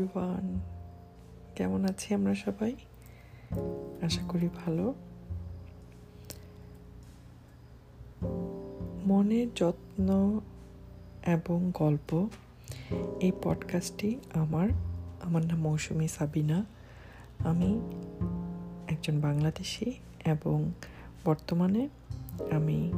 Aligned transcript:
Everyone 0.00 0.60
কেমন 1.56 1.84
আছি 1.84 2.14
আমরা 2.14 2.34
সবাই? 2.34 2.76
আশা 4.02 4.22
করি 4.28 4.48
ভালো। 4.66 4.94
মনের 9.06 9.54
যত্ন 9.54 10.40
এবং 11.26 11.70
গল্প 11.74 12.28
এই 13.20 13.32
পডকাস্টটি 13.42 14.20
আমার। 14.34 14.68
আমার 15.22 15.44
নাম 15.44 15.60
মৌসুমি 15.60 16.08
সাবিনা। 16.08 16.64
আমি 17.38 17.80
একজন 18.88 19.20
বাংলাদেশি 19.20 19.92
এবং 20.24 20.72
বর্তমানে 21.24 21.88
আমি 22.50 22.92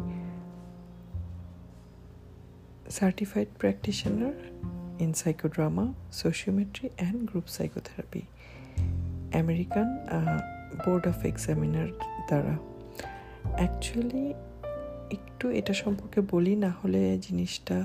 certified 2.91 3.49
practitioner 3.59 4.35
in 5.05 5.13
psychodrama 5.23 5.85
sociometry 6.13 6.87
and 6.97 7.21
group 7.31 7.47
psychotherapy 7.57 8.23
American 9.43 9.89
board 10.83 11.05
of 11.09 11.19
examiner 11.25 11.91
দ্বারা। 12.29 12.55
অ্যাকচুয়ালি 13.59 14.25
একটু 15.17 15.45
এটা 15.59 15.75
সম্পর্কে 15.83 16.21
বলি, 16.31 16.53
না 16.65 16.71
হলে 16.81 17.03
জিনিসটা 17.19 17.79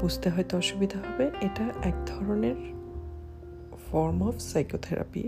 বুঝতে 0.00 0.26
হয়তো 0.30 0.52
অসুবিধা 0.58 0.98
হবে। 1.06 1.24
এটা 1.46 1.64
এক 1.90 1.96
ধরনের 2.06 2.58
ফর্ম 3.86 4.18
অফ 4.28 4.36
সাইকোথেরাপি 4.52 5.24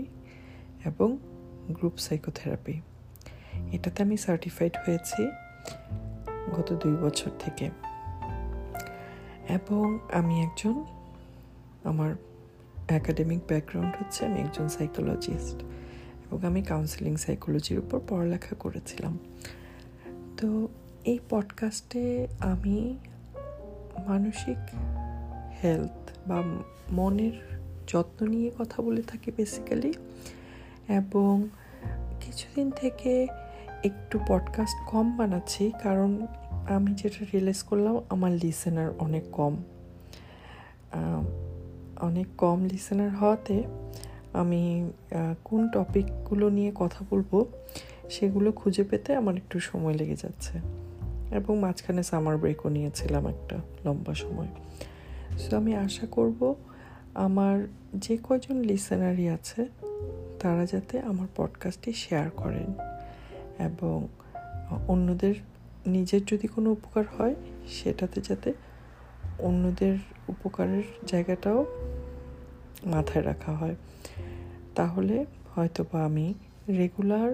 এবং 0.85 1.09
গ্রুপ 1.77 1.95
সাইকোথেরাপি 2.07 2.75
এটাতে 3.75 3.99
আমি 4.03 4.17
সার্টিফাইড 4.25 4.75
হয়েছি 4.83 5.21
গত 6.55 6.69
দুই 6.83 6.95
বছর 7.03 7.31
থেকে। 7.39 7.65
এবং 9.49 9.99
আমি 10.13 10.43
একজন 10.43 10.83
আমার 11.83 12.15
অ্যাকাডেমিক 12.87 13.39
ব্যাকগ্রাউন্ড 13.47 13.95
হচ্ছে, 13.99 14.25
আমি 14.25 14.41
একজন 14.41 14.67
সাইকোলজিস্ট 14.67 15.63
এবং 16.31 16.45
আমি 16.45 16.61
কাউন্সিলিং 16.61 17.15
সাইকোলজির 17.15 17.79
উপর 17.79 17.99
পড়ালেখা 18.07 18.55
করেছিলাম। 18.55 19.19
তো 20.37 20.67
এই 21.05 21.19
পডকাস্টে 21.29 22.27
আমি 22.39 22.97
মানসিক 24.07 24.57
হেলথ 25.63 26.29
বা 26.29 26.43
মনের 26.91 27.59
যত্ন 27.87 28.27
নিয়ে 28.27 28.51
কথা 28.59 28.81
বলে 28.81 29.01
থাকি 29.01 29.31
বেসিক্যালি 29.31 29.93
এবং 30.87 31.47
কিছুদিন 32.21 32.71
থেকে 32.71 33.27
একটু 33.83 34.19
পডকাস্ট 34.27 34.91
কম 34.91 35.17
বানাচ্ছি 35.17 35.71
কারণ 35.83 36.25
আমি 36.69 36.93
যেটা 36.93 37.25
রিয়েলাইজ 37.33 37.63
করলাম, 37.63 37.99
আমার 38.09 38.31
লিসেনার 38.31 38.91
অনেক 38.99 39.23
কম। 39.31 39.55
অনেক 42.01 42.27
কম 42.37 42.65
লিসেনার 42.71 43.09
হওয়াতে 43.09 43.63
আমি 44.33 44.91
কোন 45.43 45.69
টপিকগুলো 45.69 46.49
নিয়ে 46.49 46.71
কথা 46.75 47.05
বলব, 47.09 47.45
সেগুলো 48.09 48.51
খুঁজে 48.51 48.83
পেতে 48.83 49.15
আমার 49.15 49.35
একটু 49.35 49.59
সময় 49.59 49.93
লেগে 49.93 50.15
যাচ্ছে। 50.15 50.57
এবং 51.31 51.59
মাঝখানে 51.59 52.03
সামার 52.03 52.37
ব্রেকও 52.37 52.69
নিয়েছিলাম 52.69 53.27
একটা 53.27 53.57
লম্বা 53.85 54.13
সময়। 54.13 54.47
সো 55.37 55.57
আমি 55.57 55.75
আশা 55.75 56.07
করব 56.07 56.55
আমার 57.13 57.67
যে 57.95 58.17
কজন 58.29 58.55
লিসেনারই 58.55 59.29
আছে, 59.29 59.65
তারা 60.39 60.65
যাতে 60.65 60.99
আমার 60.99 61.27
পডকাস্টটি 61.35 61.93
শেয়ার 61.93 62.29
করেন। 62.29 62.73
এবং 63.59 64.07
অন্যদের 64.87 65.35
নিজের 65.89 66.21
যদি 66.25 66.47
কোনো 66.47 66.67
উপকার 66.71 67.03
হয়, 67.17 67.35
সেটাতে 67.67 68.21
যাতে 68.21 68.53
অন্যদের 69.39 69.95
উপকারের 70.29 70.83
জায়গাটাও 71.07 71.59
মাথায় 72.85 73.25
রাখা 73.25 73.51
হয়। 73.51 73.75
তাহলে 74.75 75.25
হয়তো 75.55 75.81
বা 75.91 75.99
আমি 76.05 76.33
রেগুলার 76.69 77.29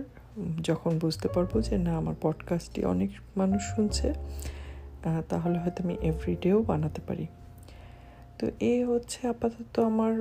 যখন 0.64 0.92
বুঝতে 1.00 1.28
পারব 1.28 1.62
যে 1.62 1.78
না, 1.78 1.98
আমার 1.98 2.16
পডকাস্টটি 2.22 2.86
অনেক 2.86 3.12
মানুষ 3.38 3.62
শুনছে 3.76 4.14
তাহলে 5.30 5.60
হয়তো 5.60 5.84
আমি 5.84 5.96
এভরিডেও 6.02 6.64
বানাতে 6.64 7.02
পারি। 7.08 7.28
তো 8.40 8.46
এ 8.60 8.86
হচ্ছে 8.86 9.28
আপাতত 9.28 9.80
আমার 9.80 10.14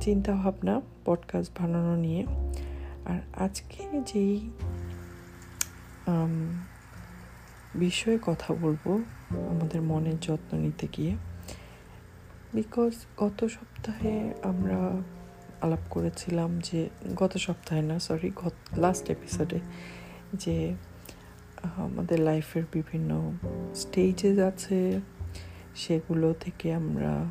চিন্তা 0.00 0.32
ভাবনা 0.32 0.80
পডকাস্ট 1.04 1.52
বানানো 1.60 1.96
নিয়ে। 1.96 2.22
আর 3.04 3.20
আজকে 3.38 4.00
যেই 4.06 4.50
বিষয়ে 7.74 8.18
কথা 8.22 8.54
বলব 8.54 9.02
আমাদের 9.50 9.82
মনের 9.82 10.20
যত্ন 10.20 10.58
নিতে 10.58 10.88
গিয়ে। 10.96 11.16
বিকজ 12.54 12.92
গত 13.20 13.44
সপ্তাহে 13.44 14.34
আমরা 14.42 15.02
আলাপ 15.60 15.78
করেছিলাম 15.90 16.58
যে, 16.58 16.88
গত 17.16 17.36
সপ্তাহে 17.36 17.82
না 17.82 17.98
সরি 17.98 18.30
গত 18.36 18.52
লাস্ট 18.76 19.10
এপিসোডে 19.10 19.60
যে 20.34 20.74
আমাদের 21.76 22.20
লাইফের 22.20 22.62
বিভিন্ন 22.72 23.32
স্টেজেস 23.74 24.38
আছে, 24.38 25.00
সেগুলো 25.74 26.34
থেকে 26.40 26.74
আমরা 26.74 27.30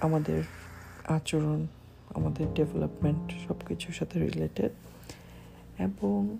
আমাদের 0.00 0.42
আচরণ, 1.08 1.66
আমাদের 2.14 2.54
ডেভেলপমেন্ট 2.54 3.32
সব 3.48 3.54
কিছুর 3.68 3.94
সাথে 3.94 4.20
রিলেটেড 4.20 4.70
এবং 5.78 6.38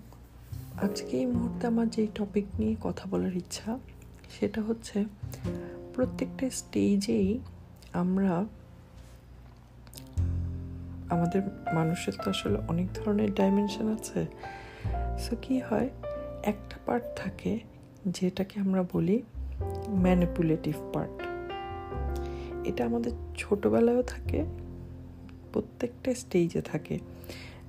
আজকে 0.81 1.17
এই 1.17 1.25
মুহূর্তে 1.25 1.67
আমার 1.67 1.89
যেই 1.89 2.07
টপিক 2.15 2.45
নিয়ে 2.59 2.75
কথা 2.81 3.09
বলার 3.09 3.35
ইচ্ছা, 3.35 3.79
সেটা 4.39 4.61
হচ্ছে 4.61 5.05
প্রত্যেকটা 5.93 6.49
স্টেজেই 6.49 7.39
আমরা 7.93 8.45
আমাদের 11.09 11.41
মানুষের 11.73 12.13
তো 12.23 12.29
আসলে 12.29 12.57
অনেক 12.67 12.87
ধরনের 12.93 13.33
ডাইমেনশন 13.33 13.93
আছে। 13.93 14.25
সো 15.19 15.35
কি 15.41 15.59
হয়? 15.59 15.89
একটা 16.43 16.77
পার্ট 16.85 17.03
থাকে 17.15 17.59
যেটাকে 18.05 18.59
আমরা 18.59 18.83
বলি 18.93 19.21
ম্যানিপুলেটিভ 19.89 20.75
পার্ট 20.93 21.23
এটা 22.67 22.85
আমাদের 22.85 23.11
ছোটোবেলায়ও 23.37 24.01
থাকে, 24.01 24.45
প্রত্যেকটা 25.53 26.15
স্টেজে 26.15 26.61
থাকে। 26.61 26.99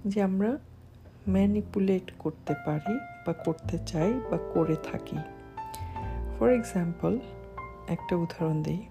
যে 0.07 0.23
আমরা 0.23 0.59
ম্যানিপুলেট 1.29 2.13
করতে 2.19 2.55
পারি 2.67 2.99
বা 3.27 3.33
করতে 3.33 3.79
চাই 3.87 4.13
বা 4.31 4.39
করে 4.55 4.77
থাকি। 4.83 5.17
ফর 6.39 6.49
এক্সাম্পল 6.51 7.19
একটা 7.89 8.17
উদাহরণ 8.17 8.63
দিই। 8.63 8.83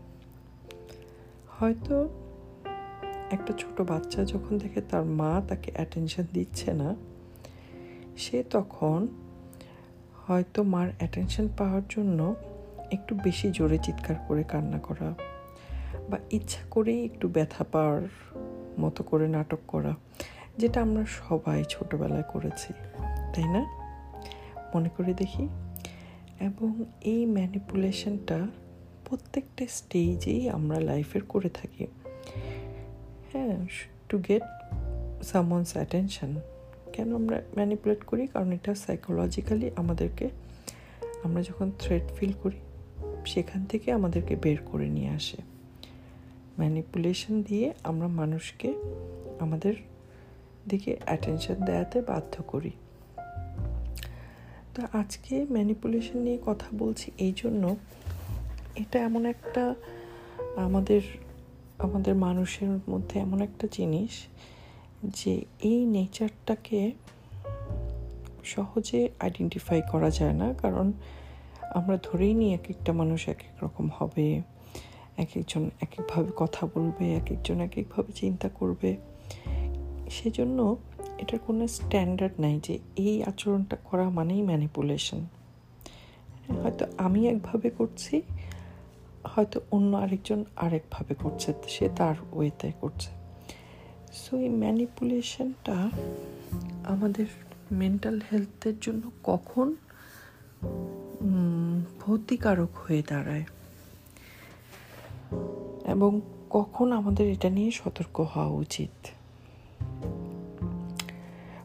হয়তো 1.50 2.10
একটা 3.32 3.54
ছোট 3.58 3.82
বাচ্চা 3.82 4.26
যখন 4.26 4.58
দেখে 4.58 4.82
তার 4.82 5.06
মা 5.06 5.42
তাকে 5.48 5.72
অ্যাটেনশন 5.74 6.24
দিচ্ছে 6.34 6.74
না, 6.74 6.96
সে 8.18 8.44
তখন 8.50 9.08
হয়তো 10.28 10.64
মার 10.64 10.88
অ্যাটেনশন 10.98 11.48
পাওয়ার 11.58 11.82
জন্য 11.90 12.36
একটু 12.92 13.16
বেশি 13.16 13.52
জোরে 13.52 13.78
চিৎকার 13.78 14.16
করে 14.28 14.44
কান্না 14.44 14.80
করা 14.80 15.14
বা 16.10 16.18
ইচ্ছা 16.32 16.62
করেই 16.72 17.06
একটু 17.06 17.28
ব্যথা 17.28 17.64
পাওয়ার 17.72 18.02
মতো 18.80 19.04
করে 19.04 19.28
নাটক 19.28 19.60
করা। 19.68 19.96
যেটা 20.58 20.82
আমরা 20.82 21.06
সবাই 21.06 21.64
ছোটবেলায় 21.70 22.24
করেছি, 22.24 22.74
তাই 23.36 23.44
না? 23.44 23.84
মনে 24.76 24.90
করে 24.98 25.14
দেখি। 25.14 25.48
এবং 26.40 26.84
এই 27.02 27.26
ম্যানিপুলেশনটা 27.26 28.48
প্রত্যেকটা 29.06 29.66
স্টেজেই 29.70 30.50
আমরা 30.50 30.80
লাইফের 30.80 31.24
করে 31.24 31.50
থাকি। 31.50 31.88
হ্যাঁ 33.34 33.66
টু 34.10 34.18
গেট 34.18 34.44
সামন্স 35.24 35.74
অ্যাটেনশন 35.74 36.36
কেন 36.94 37.16
আমরা 37.16 37.42
ম্যানিপুলেট 37.56 38.04
করি? 38.04 38.28
কারণ 38.28 38.52
এটা 38.52 38.76
সাইকোলজিক্যালি 38.76 39.72
আমাদেরকে, 39.76 40.30
আমরা 41.24 41.42
যখন 41.42 41.72
থ্রেট 41.80 42.04
ফিল 42.16 42.32
করি, 42.44 42.58
সেখান 43.26 43.66
থেকে 43.66 43.92
আমাদেরকে 43.92 44.36
বের 44.36 44.58
করে 44.66 44.90
নিয়ে 44.90 45.10
আসে। 45.10 45.38
ম্যানিপুলেশন 46.60 47.44
দিয়ে 47.44 47.74
আমরা 47.84 48.08
মানুষকে 48.08 48.74
আমাদের 49.40 49.74
দিকে 50.68 50.98
অ্যাটেনশন 51.06 51.56
দেওয়াতে 51.66 52.02
বাধ্য 52.02 52.44
করি। 52.44 52.72
তো 54.76 54.98
আজকে 54.98 55.46
ম্যানিপুলেশন 55.52 56.20
নিয়ে 56.20 56.38
কথা 56.46 56.66
বলছি 56.74 57.12
এই 57.18 57.34
জন্য 57.36 57.76
এটা 58.76 59.00
এমন 59.00 59.26
একটা 59.26 59.76
আমাদের 60.56 61.02
আমাদের 61.78 62.16
মানুষের 62.16 62.70
মধ্যে 62.90 63.20
এমন 63.20 63.42
একটা 63.42 63.68
জিনিস 63.72 64.10
যে 65.04 65.46
এই 65.62 65.86
নেচারটাকে 65.86 66.92
সহজে 68.44 69.10
আইডেন্টিফাই 69.20 69.82
করা 69.92 70.10
যায় 70.10 70.34
না। 70.34 70.54
কারণ 70.54 70.92
আমরা 71.74 71.98
ধরেই 72.04 72.34
নিই 72.34 72.54
এক 72.54 72.70
একটা 72.70 72.94
মানুষ 72.94 73.30
এক 73.30 73.40
এক 73.40 73.64
রকম 73.64 73.90
হবে 74.00 74.42
এক 75.18 75.30
একজন 75.36 75.70
এক 75.82 76.00
একভাবে 76.00 76.32
কথা 76.36 76.68
বলবে 76.76 77.16
এক 77.16 77.32
একজন 77.32 77.62
এক 77.62 77.78
একভাবে 77.78 78.12
চিন্তা 78.12 78.50
করবে। 78.50 78.98
সেজন্য 80.14 80.78
এটার 81.18 81.40
কোনো 81.40 81.68
স্ট্যান্ডার্ড 81.68 82.42
নাই 82.42 82.60
যে 82.64 82.80
এই 82.96 83.24
আচরণটা 83.24 83.76
করা 83.76 84.10
মানেই 84.10 84.42
ম্যানিপুলেশন 84.42 85.26
হয়তো 86.64 86.86
আমি 86.98 87.28
একভাবে 87.28 87.70
করছি, 87.70 88.22
হয়তো 89.24 89.62
অন্য 89.72 89.98
আরেকজন 89.98 90.46
আরেকভাবে 90.56 91.14
করছে, 91.14 91.54
সে 91.68 91.90
তার 91.96 92.16
ওয়েতে 92.32 92.72
করছে। 92.82 93.12
সো 94.14 94.38
এই 94.38 94.50
ম্যানিপুলেশনটা 94.50 95.90
আমাদের 96.84 97.26
মেন্টাল 97.72 98.20
হেলথের 98.32 98.74
জন্য 98.82 99.02
কখন 99.24 99.76
ক্ষতিকারক 102.00 102.70
হয়ে 102.76 103.04
দাঁড়ায়? 103.08 103.46
এবং 105.86 106.22
কখন 106.50 106.92
আমাদের 106.92 107.32
এটা 107.32 107.50
নিয়ে 107.50 107.72
সতর্ক 107.72 108.20
হওয়া 108.22 108.48
উচিত? 108.48 109.08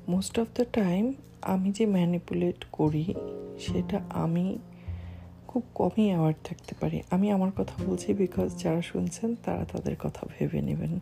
মোস্ট 0.08 0.34
অফ 0.38 0.48
দ্য 0.54 0.64
টাইম 0.72 1.04
আমি 1.42 1.68
যে 1.70 1.86
ম্যানিপুলেট 1.86 2.64
করি, 2.72 3.14
সেটা 3.60 4.00
আমি 4.10 4.58
খুব 5.48 5.62
কমই 5.74 6.06
অ্যাওয়ার্ড 6.06 6.36
থাকতে 6.44 6.74
পারি। 6.80 7.02
আমি 7.10 7.26
আমার 7.30 7.50
কথা 7.56 7.74
বলছি 7.86 8.14
বিকজ 8.14 8.62
যারা 8.62 8.82
শুনছেন, 8.82 9.34
তারা 9.44 9.64
তাদের 9.64 9.96
কথা 10.00 10.22
ভেবে 10.38 10.60
নেবেন। 10.62 11.00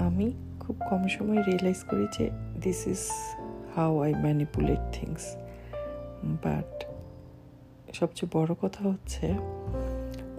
আমি 0.00 0.32
খুব 0.60 0.76
কম 0.90 1.02
সময় 1.08 1.40
রিয়েলাইজ 1.42 1.80
করি 1.90 2.06
যে 2.18 2.30
this 2.62 2.86
is 2.86 3.02
how 3.76 3.92
I 4.00 4.12
manipulate 4.14 4.82
things 4.92 5.24
but 6.44 6.70
সবচেয়ে 7.92 8.30
বড় 8.32 8.54
কথা 8.62 8.80
হচ্ছে, 8.88 9.26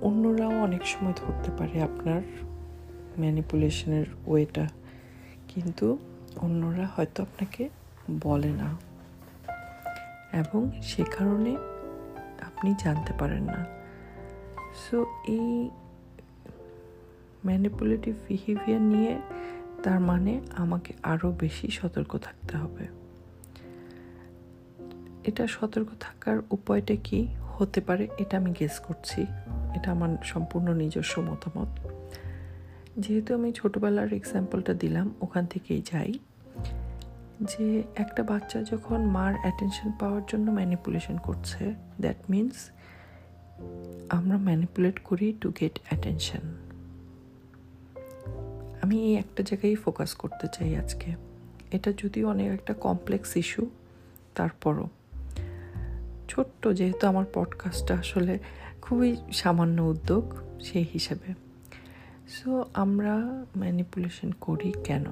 অন্যরাও 0.01 0.53
অনেক 0.63 0.83
সময় 0.85 1.15
ধরতে 1.15 1.49
পারে 1.57 1.81
আপনার 1.81 2.21
ম্যানিপুলেশনের 3.19 4.05
ওয়েটা 4.27 4.65
কিন্তু 5.47 5.97
অন্যরা 6.37 6.87
হয়তো 6.95 7.23
আপনাকে 7.23 7.69
বলে 8.23 8.47
না। 8.47 8.77
এবং 10.33 10.81
সে 10.81 11.03
কারণে 11.03 11.55
আপনি 12.41 12.75
জানতে 12.77 13.13
পারেন 13.19 13.43
না। 13.43 13.65
সো 14.75 15.05
এই 15.27 15.69
ম্যানিপুলেটিভ 17.45 18.15
বিহেভিয়ার 18.27 18.81
নিয়ে 18.81 19.21
তার 19.83 19.99
মানে 19.99 20.41
আমাকে 20.55 20.93
আরও 21.03 21.31
বেশি 21.31 21.67
সতর্ক 21.67 22.17
থাকতে 22.17 22.57
হবে। 22.57 22.87
এটা 25.23 25.47
সতর্ক 25.47 25.87
থাকার 25.99 26.39
উপায়টা 26.51 26.95
কি? 27.03 27.27
হতে 27.57 27.81
পারে, 27.81 28.07
এটা 28.17 28.37
আমি 28.37 28.53
গেস 28.59 28.79
করছি। 28.79 29.21
এটা 29.75 29.91
আমার 29.91 30.17
সম্পূর্ণ 30.23 30.73
নিজস্ব 30.73 31.21
মতামত। 31.21 31.94
যেহেতু 32.97 33.33
আমি 33.33 33.51
ছোটোবেলার 33.51 34.13
এক্সাম্পলটা 34.13 34.73
দিলাম, 34.73 35.15
ওখান 35.21 35.45
থেকেই 35.45 35.81
যাই। 35.81 36.13
যে 37.41 37.83
একটা 37.95 38.23
বাচ্চা 38.23 38.63
যখন 38.63 39.05
মার 39.05 39.33
অ্যাটেনশন 39.41 39.91
পাওয়ার 39.99 40.21
জন্য 40.27 40.51
ম্যানিপুলেশন 40.51 41.17
করছে 41.17 41.75
দ্যাট 41.99 42.15
মিন্স 42.29 42.69
আমরা 44.09 44.37
ম্যানিপুলেট 44.37 44.99
করি 44.99 45.33
টু 45.41 45.51
গেট 45.61 45.79
অ্যাটেনশন 45.89 46.53
আমি 48.81 49.03
এই 49.03 49.15
একটা 49.15 49.43
জায়গায় 49.43 49.75
ফোকাস 49.75 50.15
করতে 50.15 50.47
চাই 50.53 50.75
আজকে। 50.75 51.15
এটা 51.71 51.93
যদিও 51.97 52.29
অনেক 52.29 52.51
একটা 52.51 52.73
কমপ্লেক্স 52.73 53.37
ইস্যু 53.37 53.69
তারপরও। 54.35 54.89
ছোট্ট 56.29 56.67
যেহেতু 56.67 57.07
আমার 57.07 57.25
পডকাস্টটা 57.33 57.93
আসলে 57.93 58.39
খুবই 58.81 59.15
সামান্য 59.33 59.81
উদ্যোগ, 59.81 60.33
সেই 60.61 60.85
হিসেবে। 60.93 61.44
সো 62.29 62.65
আমরা 62.73 63.45
ম্যানিপুলেশন 63.57 64.31
করি 64.31 64.73
কেন? 64.83 65.05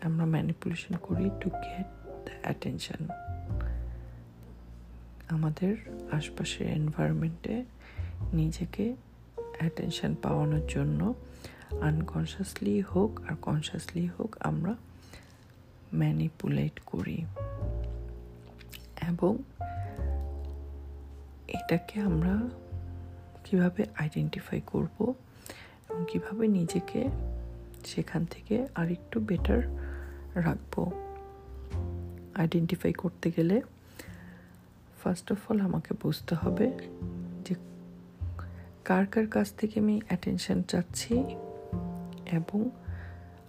আমরা 0.00 0.26
ম্যানিপুলেশন 0.26 0.96
করি 0.96 1.30
টু 1.40 1.50
গেট 1.50 1.86
দ্য 2.24 2.30
অ্যাটেনশন 2.42 3.08
আমাদের 5.28 5.76
আশপাশের 6.12 6.70
এনভায়রনমেন্টে 6.70 7.64
নিজেকে 8.32 8.96
অ্যাটেনশান 9.58 10.14
পাওয়ানোর 10.22 10.66
জন্য 10.68 11.14
আনকনসিয়াসলি 11.80 12.80
হোক 12.80 13.20
আর 13.30 13.34
কনসিয়াসলি 13.42 14.08
হোক 14.18 14.36
আমরা 14.40 14.74
ম্যানিপুলেট 15.94 16.80
করি। 16.86 17.24
এবং 19.08 19.38
এটাকে 21.48 22.00
আমরা 22.00 22.40
কীভাবে 23.44 23.84
আইডেন্টিফাই 23.98 24.60
করব? 24.66 25.14
এবং 25.96 26.06
কীভাবে 26.08 26.48
নিজেকে 26.48 27.08
সেখান 27.84 28.24
থেকে 28.24 28.66
আরেকটু 28.74 29.20
বেটার 29.20 29.62
রাখব। 30.34 30.92
আইডেন্টিফাই 32.34 32.92
করতে 32.92 33.32
গেলে 33.36 33.60
ফার্স্ট 35.02 35.32
অফ 35.32 35.50
অল 35.50 35.60
আমাকে 35.60 35.94
বুঝতে 36.02 36.34
হবে 36.34 36.72
যে 37.44 37.54
কার 38.84 39.06
কার 39.06 39.26
কাছ 39.26 39.52
থেকে 39.52 39.80
আমি 39.80 40.00
অ্যাটেনশন 40.06 40.62
চাচ্ছি 40.62 41.14
এবং 42.32 42.70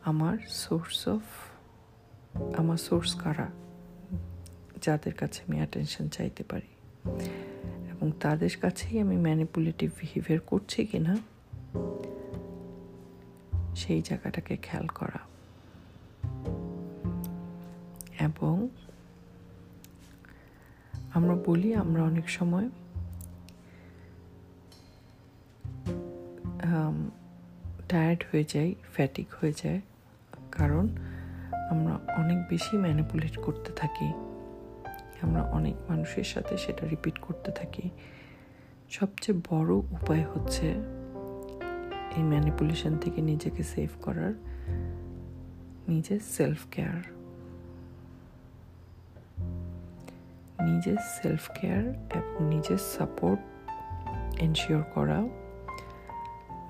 আমার 0.04 0.38
সোর্স 0.50 1.08
অফ 1.08 1.22
আমার 2.58 2.78
সোর্স 2.78 3.16
কারা, 3.16 3.48
যাদের 4.82 5.14
কাছে 5.14 5.42
আমি 5.42 5.58
অ্যাটেনশন 5.58 6.08
চাইতে 6.08 6.44
পারি। 6.44 6.72
এবং 7.92 8.12
তাদের 8.12 8.50
কাছেই 8.62 9.00
আমি 9.00 9.18
ম্যানিপুলেটিভ 9.18 9.92
বিহেভিয়ার 10.00 10.40
করছি 10.40 10.86
কি 10.86 11.00
না 11.00 11.18
সেই 13.78 14.02
জায়গাটাকে 14.02 14.58
খেয়াল 14.58 14.88
করা। 14.88 15.20
এবং 18.20 18.68
আমরা 21.14 21.36
বলি, 21.46 21.70
আমরা 21.76 22.02
অনেক 22.04 22.30
সময় 22.30 22.70
টায়ার্ড 27.90 28.24
হয়ে 28.32 28.44
যাই 28.44 28.76
ফ্যাটিক 28.94 29.28
হয়ে 29.42 29.54
যায়, 29.64 29.82
কারণ 30.52 30.86
আমরা 31.70 31.94
অনেক 32.18 32.40
বেশি 32.50 32.78
ম্যানিপুলেট 32.78 33.36
করতে 33.38 33.72
থাকি। 33.74 34.10
আমরা 35.22 35.42
অনেক 35.42 35.76
মানুষের 35.90 36.24
সাথে 36.24 36.58
সেটা 36.58 36.88
রিপিট 36.88 37.18
করতে 37.18 37.52
থাকি। 37.52 37.90
সবচেয়ে 38.90 39.42
বড় 39.50 39.72
উপায় 39.76 40.24
হচ্ছে 40.24 40.68
এই 42.18 42.24
ম্যানিপুলেশন 42.24 42.98
থেকে 42.98 43.22
নিজেকে 43.22 43.64
সেভ 43.64 43.90
করার 44.02 44.34
নিজের 45.88 46.20
সেলফ 46.20 46.62
কেয়ার 46.72 47.02
নিজের 50.68 50.98
সেলফ 51.22 51.50
কেয়ার 51.62 51.84
এবং 51.90 52.46
নিজের 52.48 52.78
সাপোর্ট 52.78 53.40
এনশিওর 54.40 54.84
করা 54.84 55.20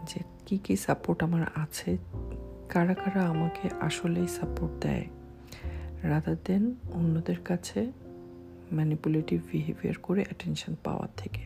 যে 0.08 0.20
কি 0.46 0.58
কি 0.58 0.76
সাপোর্ট 0.76 1.24
আমার 1.24 1.46
আছে, 1.56 1.98
কারা 2.70 2.94
কারা 2.94 3.22
আমাকে 3.24 3.70
আসলেই 3.80 4.28
সাপোর্ট 4.28 4.74
দেয়। 4.84 5.06
রাদার 6.04 6.36
দেন 6.46 6.64
অন্যদের 6.94 7.40
কাছে 7.46 7.92
ম্যানিপুলেটিভ 8.74 9.42
বিহেভিয়ার 9.52 9.96
করে 10.04 10.22
অ্যাটেনশন 10.22 10.76
পাওয়ার 10.84 11.08
থেকে। 11.18 11.42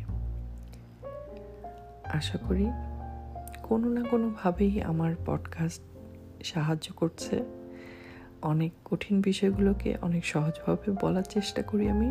আশা 2.04 2.38
করি 2.38 2.66
কোনো 3.72 3.90
না 3.90 4.04
কোনোভাবেই 4.04 4.82
আমার 4.82 5.16
পডকাস্ট 5.26 5.82
সাহায্য 6.44 6.94
করছে। 6.94 7.44
অনেক 8.42 8.72
কঠিন 8.86 9.22
বিষয়গুলোকে 9.22 9.98
অনেক 10.02 10.26
সহজভাবে 10.26 10.92
বলার 11.02 11.24
চেষ্টা 11.24 11.62
করি 11.62 11.90
আমি। 11.90 12.08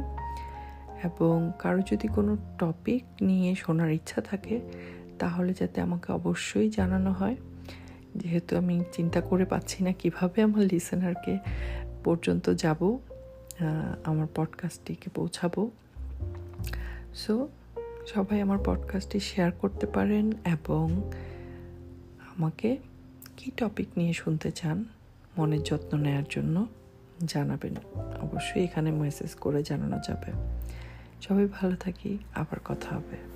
এবং 1.05 1.52
কারও 1.59 1.81
যদি 1.81 2.09
কোনো 2.09 2.37
টপিক 2.59 3.05
নিয়ে 3.23 3.55
শোনার 3.55 3.93
ইচ্ছা 3.93 4.21
থাকে, 4.21 4.61
তাহলে 5.19 5.52
যাতে 5.52 5.81
আমাকে 5.81 6.12
অবশ্যই 6.12 6.71
জানানো 6.71 7.12
হয়। 7.12 7.37
যেহেতু 8.17 8.57
আমি 8.57 8.83
চিন্তা 8.93 9.21
করে 9.21 9.45
পাচ্ছি 9.45 9.85
না 9.85 9.93
কীভাবে 9.93 10.43
আমার 10.43 10.62
লিসেনারকে 10.62 11.38
পর্যন্ত 12.05 12.50
যাব 12.50 12.99
আমার 14.05 14.26
পডকাস্টটিকে 14.35 15.11
পৌঁছাবো। 15.11 15.71
সো 17.14 17.49
সবাই 18.07 18.40
আমার 18.40 18.59
পডকাস্টটি 18.64 19.21
শেয়ার 19.21 19.52
করতে 19.52 19.87
পারেন 19.87 20.31
এবং 20.31 21.11
আমাকে 22.40 22.78
কি 23.37 23.50
টপিক 23.56 23.88
নিয়ে 23.97 24.12
শুনতে 24.12 24.50
চান, 24.50 24.85
মনের 25.38 25.62
যত্ন 25.62 25.99
নেওয়ার 25.99 26.23
জন্য 26.30 26.66
জানাবেন। 27.25 27.75
অবশ্যই 28.20 28.64
এখানে 28.64 28.90
মেসেজ 28.90 29.35
করে 29.35 29.62
জানানো 29.62 29.99
যাবে। 30.09 30.32
সবাই 31.23 31.47
ভালো 31.47 31.76
থাকি, 31.76 32.18
আবার 32.35 32.61
কথা 32.64 32.97
হবে। 32.97 33.29